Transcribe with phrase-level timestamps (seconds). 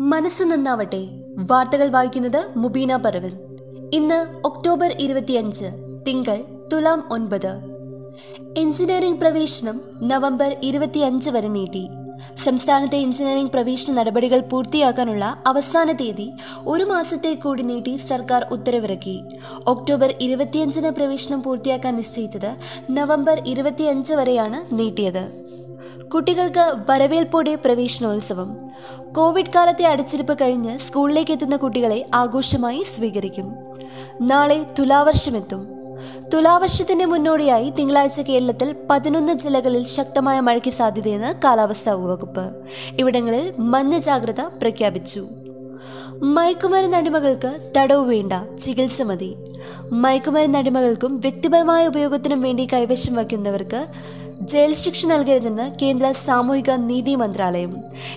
[0.00, 1.08] മനസ്സു നന്നാവട്ടെ.
[1.38, 3.32] വാർത്തകൾ വായിക്കുന്നത് മുബീന പറവൽ.
[3.92, 5.64] ഇന്ന് ഒക്ടോബർ ഇരുപത്തിയഞ്ച്
[6.08, 7.58] തിങ്കൾ തുലാം ഒൻപത്.
[8.56, 11.88] എഞ്ചിനീയറിംഗ് പ്രവേശനം നവംബർ ഇരുപത്തിയഞ്ച് വരെ നീട്ടി.
[12.44, 16.32] സംസ്ഥാനത്തെ എഞ്ചിനീയറിംഗ് പ്രവേശന നടപടികൾ പൂർത്തിയാക്കാനുള്ള അവസാന തീയതി
[16.66, 19.20] ഒരു മാസത്തെ കൂടി നീട്ടി സർക്കാർ ഉത്തരവിറക്കി.
[19.66, 22.56] ഒക്ടോബർ ഇരുപത്തിയഞ്ചിന് പ്രവേശനം പൂർത്തിയാക്കാൻ നിശ്ചയിച്ചത്
[22.90, 25.48] നവംബർ ഇരുപത്തിയഞ്ച് വരെയാണ് നീട്ടിയത്.
[26.08, 28.67] കുട്ടികൾക്ക് വരവേൽപ്പോടെ പ്രവേശനോത്സവം.
[29.12, 33.54] കോവിഡ് കാലത്തെ അടച്ചിരിപ്പ് കഴിഞ്ഞ് സ്കൂളിലേക്ക് എത്തുന്ന കുട്ടികളെ ആഘോഷമായി സ്വീകരിക്കും.
[34.20, 35.68] നാളെ തുലാവർഷമെത്തും.
[36.34, 42.52] തുലാവർഷത്തിന്റെ മുന്നോടിയായി തിങ്കളാഴ്ച കേരളത്തിൽ പതിനൊന്ന് ജില്ലകളിൽ ശക്തമായ മഴയ്ക്ക് സാധ്യതയെന്ന് കാലാവസ്ഥാ വകുപ്പ്.
[42.98, 45.28] ഇവിടങ്ങളിൽ മഞ്ഞ ജാഗ്രത പ്രഖ്യാപിച്ചു.
[46.22, 49.36] മയക്കുമരുന്ന് അടിമകൾക്ക് തടവ് വേണ്ട ചികിത്സ മതി.
[49.92, 53.86] മയക്കുമരുന്ന് അടിമകൾക്കും വ്യക്തിപരമായ ഉപയോഗത്തിനും വേണ്ടി കൈവശം വയ്ക്കുന്നവർക്ക്
[54.42, 57.76] ജയിൽ ശിക്ഷ നൽകരുതെന്ന് കേന്ദ്ര സാമൂഹിക നീതി മന്ത്രാലയം.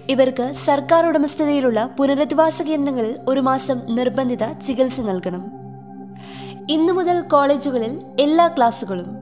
[0.09, 5.51] ഇവർക്ക് സർക്കാർ ഉടമസ്ഥതയിലുള്ള പുനരധിവാസ കേന്ദ്രങ്ങളിൽ ഒരു മാസം നിർബന്ധിത ചികിത്സ നൽകണം.
[6.69, 9.17] ഇന്നു മുതൽ കോളേജുകളിൽ എല്ലാ ക്ലാസുകളും.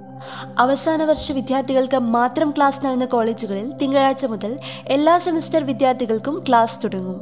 [0.57, 7.21] അവസാന വർഷ വിദ്യാർത്ഥികൾക്ക് മാത്രം ക്ലാസ് നടന്ന കോളേജുകളിൽ തിങ്കളാഴ്ച മുതൽ എല്ലാ സെമസ്റ്റർ വിദ്യാർത്ഥികൾക്കും ക്ലാസ് തുടങ്ങും.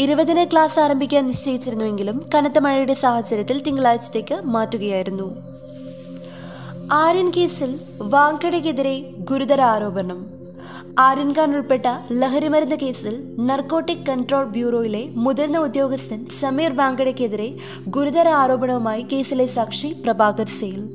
[0.00, 5.65] ഇരുപതിന് ക്ലാസ് ആരംഭിക്കാൻ നിശ്ചയിച്ചിരുന്നുവെങ്കിലും കനത്ത മഴയുടെ സാഹചര്യത്തിൽ തിങ്കളാഴ്ചത്തേക്ക് മാറ്റുകയായിരുന്നു.
[6.92, 10.26] ആര്യൻ കേസിൽ വാങ്കടയ്ക്കെതിരെ ഗുരുതര ആരോപണം.
[10.98, 17.56] ആര്യൻ ഖാൻ ഉൾപ്പെട്ട ലഹരിമരുന്ന് കേസിൽ നർക്കോട്ടിക് കൺട്രോൾ ബ്യൂറോയിലെ മുതിർന്ന ഉദ്യോഗസ്ഥൻ സമീർ വാങ്കടയ്ക്കെതിരെ
[17.88, 20.88] ഗുരുതര ആരോപണവുമായി കേസിലെ സാക്ഷി പ്രഭാകർ സെയിൽ.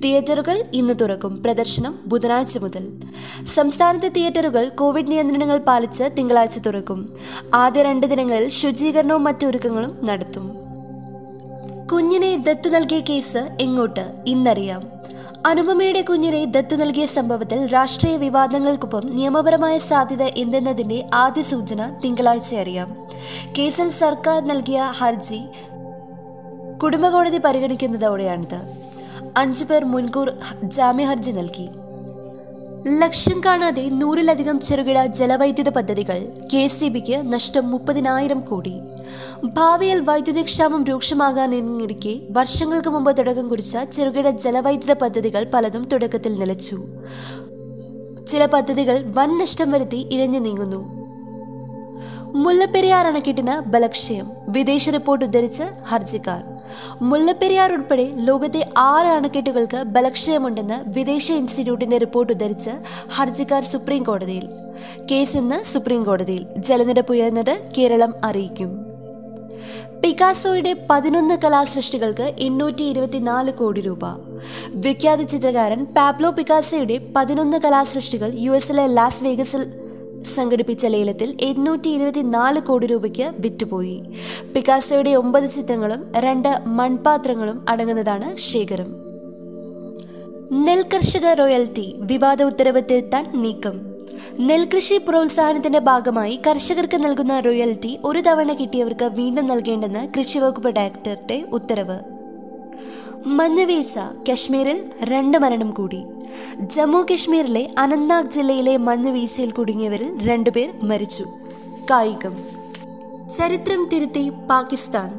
[0.00, 1.42] തിയേറ്ററുകൾ ഇന്ന് തുറക്കും.
[1.42, 2.92] പ്രദർശനം ബുധനാഴ്ച മുതൽ.
[3.54, 7.14] സംസ്ഥാനത്തെ തിയേറ്ററുകൾ കോവിഡ് നിയന്ത്രണങ്ങൾ പാലിച്ച് തിങ്കളാഴ്ച തുറക്കും.
[7.54, 9.46] ആദ്യ രണ്ട് ദിനങ്ങളിൽ ശുചീകരണവും മറ്റു
[10.04, 10.57] നടത്തും.
[11.92, 14.12] കുഞ്ഞിനെ ദത്തു നൽകിയ കേസ് എങ്ങോട്ട്?
[14.26, 14.90] ഇന്നറിയാം.
[15.46, 22.96] അനുപമയുടെ കുഞ്ഞിനെ ദത്തു നൽകിയ സംഭവത്തിൽ രാഷ്ട്രീയ വിവാദങ്ങൾക്കൊപ്പം നിയമപരമായ സാധ്യത എന്തെന്നതിന്റെ ആദ്യ സൂചന തിങ്കളാഴ്ച അറിയാം.
[23.58, 25.40] കേസിൽ സർക്കാർ നൽകിയ ഹർജി
[26.82, 28.60] കുടുംബകോടതി പരിഗണിക്കുന്നതോടെയാണിത്.
[29.36, 30.32] അഞ്ചു പേർ മുൻകൂർ
[30.62, 31.68] ജാമ്യ ഹർജി നൽകി.
[32.98, 38.80] ലക്ഷ്യം കാണാതെ നൂറിലധികം ചെറുകിട ജലവൈദ്യുത പദ്ധതികൾ കെ സി ബിക്ക് നഷ്ടം മുപ്പതിനായിരം കോടി.
[39.44, 40.06] ഭാവിയിൽ
[40.42, 46.76] ക്ഷാമം രൂക്ഷമാകാനിരിക്കെ വർഷങ്ങൾക്ക് മുമ്പ് തുടക്കം കുറിച്ച ചെറുകിട ജലവൈദ്യുത പദ്ധതികൾ പലതും തുടക്കത്തിൽ നിലച്ചു.
[48.28, 50.98] ചില പദ്ധതികൾ വൻ നഷ്ടം വരുത്തി ഇഴഞ്ഞു നീങ്ങുന്നു.
[52.34, 56.42] മുല്ലപ്പെരിയാർ അണക്കെട്ടിന് ബലക്ഷയം വിദേശ റിപ്പോർട്ട് ഉദ്ധരിച്ച് ഹർജിക്കാർ.
[57.02, 62.70] മുല്ലപ്പെരിയാർ ഉൾപ്പെടെ ലോകത്തെ ആറ് അണക്കെട്ടുകൾക്ക് ബലക്ഷയമുണ്ടെന്ന് വിദേശ ഇൻസ്റ്റിറ്റ്യൂട്ടിന്റെ റിപ്പോർട്ട് ഉദ്ധരിച്ച്
[63.14, 64.48] ഹർജിക്കാർ സുപ്രീം കോടതിയിൽ
[65.10, 68.97] കേസ് ഇന്ന് സുപ്രീം കോടതിയിൽ ജലനിരപ്പ് ഉയർന്നത് കേരളം അറിയിക്കും.
[70.08, 73.98] പിക്കാസോയുടെ പതിനൊന്ന് കലാസൃഷ്ടികൾക്ക് എണ്ണൂറ്റി ഇരുപത്തിനാല് കോടി രൂപ.
[74.68, 79.66] വിഖ്യാത ചിത്രകാരൻ പാബ്ലോ പിക്കാസോയുടെ പതിനൊന്ന് കലാസൃഷ്ടികൾ യു എസിലെ ലാസ് വേഗസിൽ
[80.34, 84.02] സംഘടിപ്പിച്ച ലേലത്തിൽ എണ്ണൂറ്റി ഇരുപത്തിനാല് കോടി രൂപയ്ക്ക് വിറ്റുപോയി.
[84.54, 88.86] പിക്കാസോയുടെ ഒമ്പത് ചിത്രങ്ങളും രണ്ട് മൺപാത്രങ്ങളും അടങ്ങുന്നതാണ് ശേഖരം.
[90.52, 93.87] നെൽകർഷക റോയൽറ്റി വിവാദ ഉത്തരവ് തിരുത്താൻ നീക്കം.
[94.40, 101.98] നെൽകൃഷി പ്രോത്സാഹനത്തിന്റെ ഭാഗമായി കർഷകർക്ക് നൽകുന്ന റോയൽറ്റി ഒരു തവണ കിട്ടിയവർക്ക് വീണ്ടും നൽകേണ്ടെന്ന് കൃഷി വകുപ്പ് ഡയറക്ടറുടെ ഉത്തരവ്.
[103.26, 103.98] മഞ്ഞുവീഴ്ച
[104.30, 106.02] കശ്മീരിൽ രണ്ട് മരണം കൂടി.
[106.60, 111.24] ജമ്മു കശ്മീരിലെ അനന്ത്നാഗ് ജില്ലയിലെ മഞ്ഞുവീഴ്ചയിൽ കുടുങ്ങിയവരിൽ രണ്ടുപേർ മരിച്ചു.
[111.90, 112.36] കായികം.
[113.28, 115.10] ചരിത്രം തിരുത്തി പാകിസ്ഥാൻ.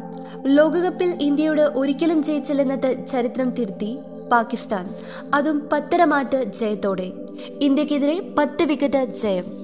[0.46, 3.98] ലോകകപ്പിൽ ഇന്ത്യയോട് ഒരിക്കലും ജയിച്ചില്ലെന്നത് ചരിത്രം തിരുത്തി
[4.32, 4.96] പാകിസ്ഥാൻ.
[5.34, 7.12] അതും പത്തരമാറ്റ ജയത്തോടെ.
[7.62, 9.60] ഇന്ത്യക്കെതിരെ പത്ത് വിക്കറ്റ് ജയം.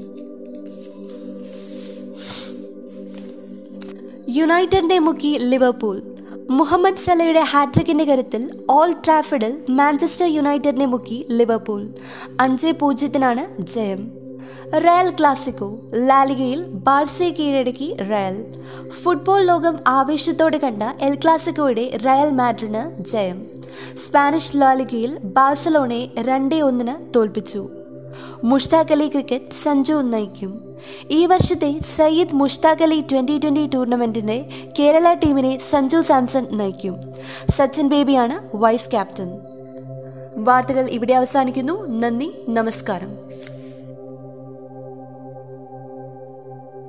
[4.30, 6.02] യുണൈറ്റഡിനെ മുക്കി ലിവർപൂൾ.
[6.50, 11.88] മുഹമ്മദ് സലയുടെ ഹാട്രിക്കിന്റെ കരുത്തിൽ ഓൾ ട്രാഫിഡിൽ മാഞ്ചസ്റ്റർ യുണൈറ്റഡിനെ മുക്കി ലിവർപൂൾ.
[12.40, 14.12] അഞ്ച് പൂജ്യത്തിനാണ് ജയം.
[14.74, 18.46] റയൽ ക്ലാസിക്കോ ലാലിഗയിൽ ബാർസയെ കീഴടക്കി റയൽ.
[18.90, 23.46] ഫുട്ബോൾ ലോകം ആവേശത്തോടെ കണ്ട എൽ ക്ലാസിക്കോയുടെ റയൽ മാഡ്രിന് ജയം.
[24.06, 27.70] സ്പാനിഷ് ലാലികയിൽ ബാഴ്സലോണയെ രണ്ടേ ഒന്നിന് തോൽപ്പിച്ചു.
[28.44, 30.76] മുഷ്താഖ് അലി ക്രിക്കറ്റ് സഞ്ജു നയിക്കും
[31.12, 34.50] ഈ വർഷത്തെ സയ്യിദ് മുഷ്താഖ് അലി ട്വന്റി ട്വന്റി ടൂർണമെന്റിന്റെ
[34.80, 36.96] കേരള ടീമിനെ സഞ്ജു സാംസൺ നയിക്കും.
[37.58, 39.28] സച്ചിൻ ബേബിയാണ് വൈസ് ക്യാപ്റ്റൻ.
[40.38, 41.88] വാർത്തകൾ ഇവിടെ അവസാനിക്കുന്നു.
[41.88, 43.25] നന്ദി നമസ്കാരം.